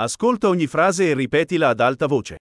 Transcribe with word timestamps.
Ascolta 0.00 0.46
ogni 0.46 0.68
frase 0.68 1.10
e 1.10 1.14
ripetila 1.14 1.70
ad 1.70 1.80
alta 1.80 2.06
voce. 2.06 2.38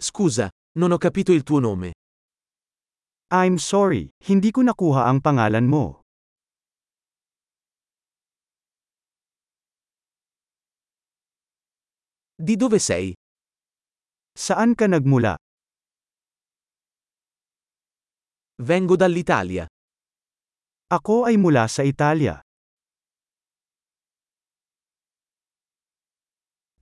Scusa, 0.00 0.48
non 0.78 0.92
ho 0.92 0.96
capito 0.96 1.32
il 1.32 1.42
tuo 1.42 1.58
nome. 1.58 1.92
I'm 3.28 3.56
sorry, 3.56 4.08
hindi 4.24 4.48
ko 4.50 4.62
nakuha 4.64 5.04
ang 5.04 5.20
pangalan 5.20 5.68
mo. 5.68 6.00
Di 12.40 12.56
dove 12.56 12.80
sei? 12.80 13.12
Saan 14.32 14.72
ka 14.72 14.88
nagmula? 14.88 15.36
Vengo 18.64 18.96
dall'Italia. 18.96 19.68
Ako 20.88 21.28
ay 21.28 21.36
mula 21.36 21.68
sa 21.68 21.84
Italia. 21.84 22.43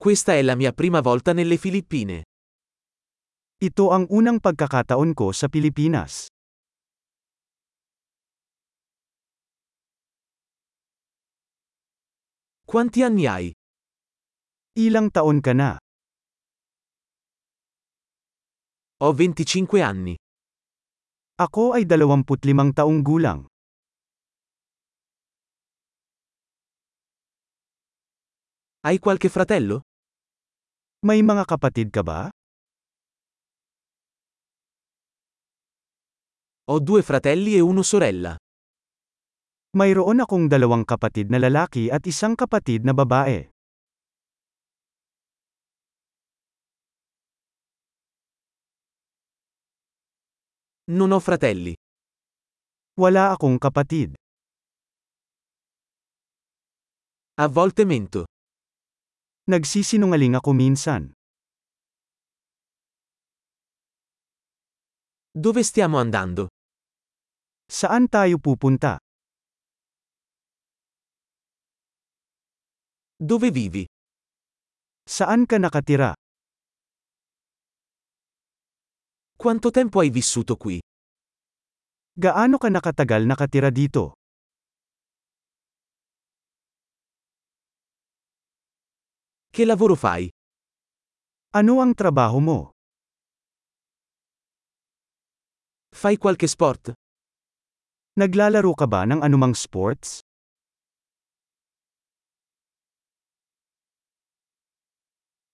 Questa 0.03 0.33
è 0.33 0.41
la 0.41 0.55
mia 0.55 0.73
prima 0.73 0.99
volta 0.99 1.31
nelle 1.31 1.55
Filippine. 1.55 2.27
Ito 3.55 3.87
ang 3.95 4.03
unang 4.11 4.43
pagkakataon 4.43 5.15
ko 5.15 5.31
sa 5.31 5.47
Pilipinas. 5.47 6.27
Quanti 12.67 12.99
anni 12.99 13.31
hai? 13.31 13.47
Ilang 14.75 15.07
taon 15.07 15.39
ka 15.39 15.55
na? 15.55 15.79
Ho 18.99 19.15
25 19.15 19.79
anni. 19.79 20.19
Ako 21.39 21.79
ay 21.79 21.87
25 21.87 22.75
taong 22.75 22.99
gulang. 22.99 23.47
Hai 28.83 28.99
qualche 28.99 29.31
fratello? 29.31 29.92
May 31.03 31.19
mga 31.19 31.43
kapatid 31.43 31.91
ka 31.91 31.99
ba? 31.99 32.31
Ho 36.71 36.79
due 36.79 37.03
fratelli 37.03 37.59
e 37.59 37.61
una 37.61 37.83
sorella. 37.83 38.39
Mayroon 39.75 40.23
akong 40.23 40.47
dalawang 40.47 40.87
kapatid 40.87 41.27
na 41.27 41.43
lalaki 41.43 41.91
at 41.91 42.07
isang 42.07 42.39
kapatid 42.39 42.87
na 42.87 42.95
babae. 42.95 43.51
Non 50.87 51.11
ho 51.11 51.19
fratelli. 51.19 51.75
Wala 52.95 53.35
akong 53.35 53.59
kapatid. 53.59 54.15
A 57.43 57.45
volte 57.51 57.83
mento. 57.83 58.23
Nagsisinungaling 59.43 60.39
ako 60.39 60.55
minsan. 60.55 61.11
Dove 65.35 65.67
stiamo 65.67 65.99
andando? 65.99 66.47
Saan 67.67 68.07
tayo 68.07 68.39
pupunta? 68.39 68.95
Dove 73.19 73.51
vivi? 73.51 73.83
Saan 75.03 75.43
ka 75.43 75.59
nakatira? 75.59 76.15
Quanto 79.35 79.75
tempo 79.75 79.99
hai 79.99 80.07
vissuto 80.07 80.55
qui? 80.55 80.79
Gaano 82.15 82.55
ka 82.55 82.71
nakatagal 82.71 83.27
nakatira 83.27 83.67
dito? 83.67 84.22
Che 89.53 89.65
lavoro 89.65 89.93
fai? 89.93 90.25
Ano 91.53 91.77
ang 91.77 91.93
trabaho 91.93 92.41
mo? 92.41 92.73
Fai 95.93 96.17
qualche 96.17 96.49
sport? 96.49 96.89
Naglalaro 98.17 98.73
ka 98.73 98.89
ba 98.89 99.05
ng 99.05 99.21
anumang 99.21 99.53
sports? 99.53 100.25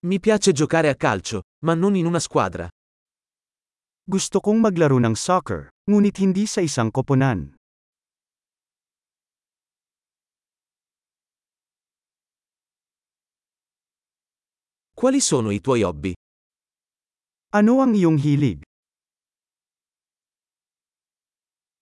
Mi 0.07 0.23
piace 0.23 0.55
giocare 0.55 0.87
a 0.87 0.95
calcio, 0.95 1.43
ma 1.67 1.75
non 1.75 1.99
in 1.99 2.07
una 2.07 2.23
squadra. 2.23 2.71
Gusto 4.07 4.39
kong 4.39 4.63
maglaro 4.63 4.95
ng 4.95 5.19
soccer, 5.19 5.67
ngunit 5.91 6.23
hindi 6.23 6.47
sa 6.47 6.63
isang 6.63 6.87
koponan. 6.87 7.58
Quali 14.99 15.21
sono 15.21 15.49
i 15.49 15.61
tuoi 15.63 15.79
hobby? 15.87 16.11
Ano 17.55 17.79
ang 17.79 17.95
iyong 17.95 18.19
hilig? 18.19 18.59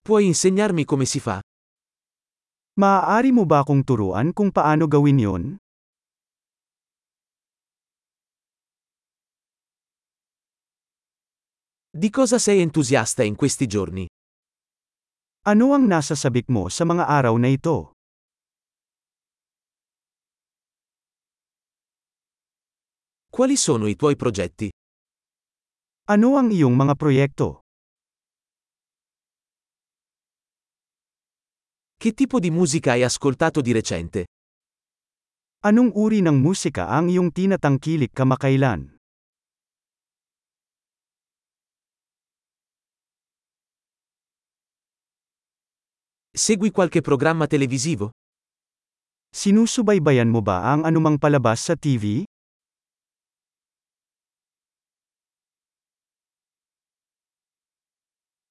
Puoi 0.06 0.30
insegnarmi 0.30 0.86
come 0.86 1.10
si 1.10 1.18
fa? 1.18 1.42
Maaari 2.78 3.34
mo 3.34 3.50
ba 3.50 3.66
akong 3.66 3.82
turuan 3.82 4.38
kung 4.38 4.54
paano 4.54 4.86
gawin 4.86 5.18
yon? 5.18 5.44
Di 11.90 12.14
cosa 12.14 12.38
sei 12.38 12.62
entusiasta 12.62 13.26
in 13.26 13.34
questi 13.34 13.66
giorni? 13.66 14.06
Ano 15.50 15.74
ang 15.74 15.90
nasa 15.90 16.14
sabik 16.14 16.54
mo 16.54 16.70
sa 16.70 16.86
mga 16.86 17.10
araw 17.10 17.34
na 17.42 17.50
ito? 17.50 17.97
Quali 23.38 23.54
sono 23.56 23.86
i 23.86 23.94
tuoi 23.94 24.16
progetti? 24.16 24.66
Ano 26.10 26.42
ang 26.42 26.50
iyong 26.50 26.74
mga 26.74 26.98
proyekto? 26.98 27.62
Che 31.94 32.18
tipo 32.18 32.42
di 32.42 32.50
musica 32.50 32.98
hai 32.98 33.06
ascoltato 33.06 33.62
di 33.62 33.70
recente? 33.70 34.26
Anong 35.70 35.94
uri 35.94 36.26
ng 36.26 36.34
musika 36.34 36.90
ang 36.90 37.14
iyong 37.14 37.30
tinatangkilik 37.30 38.10
kamakailan? 38.10 38.98
Segui 46.34 46.74
qualche 46.74 47.06
programma 47.06 47.46
televisivo? 47.46 48.10
Sinusubaybayan 49.30 50.34
mo 50.34 50.42
ba 50.42 50.74
ang 50.74 50.90
anumang 50.90 51.22
palabas 51.22 51.70
sa 51.70 51.78
TV? 51.78 52.26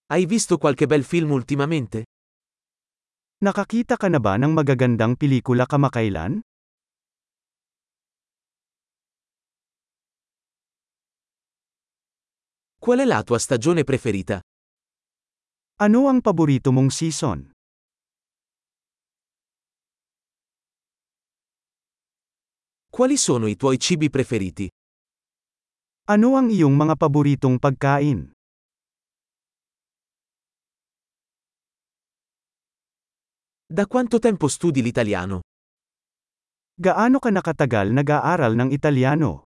Hai 0.09 0.25
visto 0.25 0.57
qualche 0.57 0.87
bel 0.87 1.03
film 1.03 1.33
ultimamente? 1.33 2.05
Nakakita 3.43 3.99
ka 3.99 4.07
na 4.07 4.23
ba 4.23 4.39
ng 4.39 4.55
magagandang 4.55 5.19
pelikula 5.19 5.67
kamakailan? 5.67 6.39
Qual 12.79 13.03
è 13.03 13.05
la 13.05 13.27
tua 13.27 13.43
stagione 13.43 13.83
preferita? 13.83 14.39
Ano 15.83 16.07
ang 16.07 16.23
paborito 16.23 16.71
mong 16.71 16.95
season? 16.95 17.51
Quali 22.87 23.17
sono 23.19 23.51
i 23.51 23.57
tuoi 23.59 23.75
cibi 23.83 24.07
preferiti? 24.07 24.71
Ano 26.07 26.39
ang 26.39 26.55
iyong 26.55 26.79
mga 26.79 26.95
paboritong 26.95 27.59
pagkain? 27.59 28.36
Da 33.69 33.85
quanto 33.89 34.21
tempo 34.21 34.47
studi 34.47 34.81
l'italiano? 34.81 35.41
Gaano 36.79 37.19
ka 37.19 37.35
nakatagal 37.35 37.91
nag-aaral 37.91 38.55
ng 38.55 38.71
Italiano? 38.71 39.43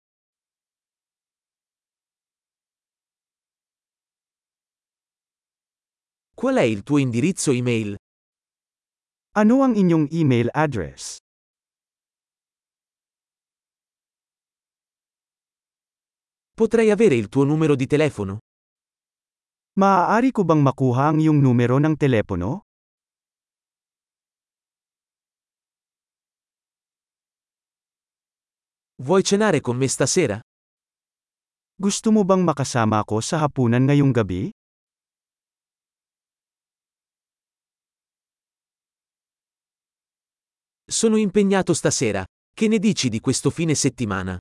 Qual 6.35 6.55
è 6.59 6.67
il 6.67 6.83
tuo 6.83 6.99
indirizzo 6.99 7.55
email? 7.55 7.95
Ano 9.39 9.63
ang 9.63 9.79
inyong 9.79 10.11
email 10.11 10.51
address? 10.51 11.15
Potrei 16.51 16.91
avere 16.91 17.15
il 17.15 17.29
tuo 17.29 17.45
numero 17.47 17.75
di 17.75 17.87
telefono? 17.87 18.43
Maaari 19.79 20.35
ko 20.35 20.43
bang 20.43 20.59
makuha 20.59 21.15
ang 21.15 21.23
iyong 21.23 21.39
numero 21.39 21.79
ng 21.79 21.95
telepono? 21.95 22.67
Vuoi 29.01 29.23
cenare 29.23 29.61
con 29.61 29.77
me 29.77 29.87
stasera? 29.87 30.37
Gusto 31.79 32.11
mo 32.11 32.27
bang 32.27 32.43
makasama 32.43 32.99
ako 32.99 33.23
sa 33.23 33.39
hapunan 33.39 33.87
ngayong 33.87 34.11
gabi? 34.11 34.51
Sono 40.83 41.15
impegnato 41.15 41.71
stasera. 41.73 42.27
Che 42.51 42.67
ne 42.67 42.77
dici 42.77 43.07
di 43.07 43.21
questo 43.21 43.49
fine 43.49 43.71
settimana? 43.71 44.35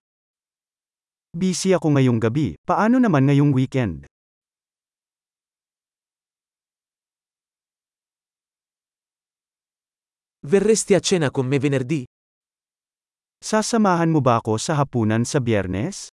Busy 1.31 1.71
ako 1.71 1.95
ngayong 1.95 2.19
gabi, 2.19 2.59
paano 2.59 2.99
naman 2.99 3.31
ngayong 3.31 3.55
weekend? 3.55 4.11
Verresti 10.43 10.99
a 10.99 11.01
cena 11.01 11.31
con 11.31 11.47
me 11.47 11.63
venerdì? 11.63 12.03
Sasamahan 13.39 14.11
mo 14.11 14.19
ba 14.19 14.43
ako 14.43 14.59
sa 14.59 14.75
hapunan 14.75 15.23
sa 15.23 15.39
biyernes? 15.39 16.11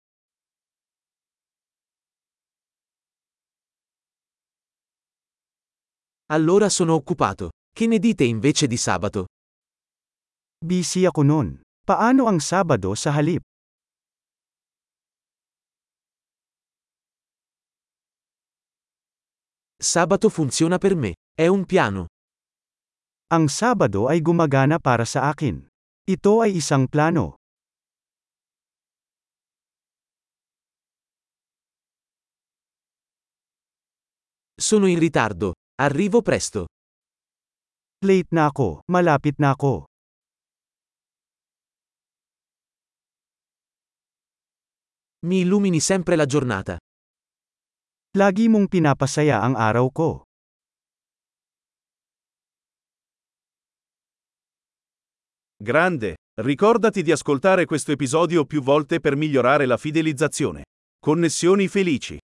Allora 6.34 6.69
sono 6.69 6.94
occupato. 6.94 7.50
Che 7.70 7.86
ne 7.86 7.98
dite 7.98 8.24
invece 8.24 8.66
di 8.66 8.76
sabato? 8.76 9.26
Busy 10.58 11.06
ako 11.06 11.22
nun. 11.22 11.48
Paano 11.86 12.26
ang 12.26 12.42
Sabado 12.42 12.94
sa 12.98 13.14
halip? 13.14 13.42
Sabato 19.78 20.28
funziona 20.28 20.78
per 20.78 20.94
me. 20.94 21.14
È 21.34 21.46
un 21.46 21.66
piano. 21.66 22.06
Ang 23.30 23.48
Sabado 23.48 24.06
ay 24.10 24.20
gumagana 24.20 24.78
para 24.78 25.04
sa 25.06 25.30
akin. 25.30 25.71
Ito 26.02 26.43
ay 26.43 26.58
isang 26.58 26.90
plano. 26.90 27.38
Sono 34.58 34.90
in 34.90 34.99
ritardo. 34.99 35.54
Arrivo 35.78 36.19
presto. 36.26 36.66
Late 38.02 38.34
na 38.34 38.50
ako, 38.50 38.82
malapit 38.90 39.38
na 39.38 39.54
ako. 39.54 39.87
Mi 45.22 45.46
illumini 45.46 45.78
sempre 45.78 46.19
la 46.19 46.26
giornata. 46.26 46.82
Lagi 48.19 48.50
mong 48.50 48.66
pinapasaya 48.66 49.38
ang 49.38 49.54
araw 49.54 49.87
ko. 49.94 50.26
Grande, 55.62 56.17
ricordati 56.41 57.05
di 57.05 57.12
ascoltare 57.12 57.67
questo 57.67 57.93
episodio 57.93 58.44
più 58.44 58.61
volte 58.61 58.99
per 58.99 59.14
migliorare 59.14 59.64
la 59.64 59.76
fidelizzazione. 59.76 60.64
Connessioni 60.99 61.69
felici. 61.69 62.19